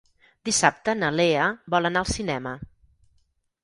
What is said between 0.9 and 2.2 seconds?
na Lea vol anar al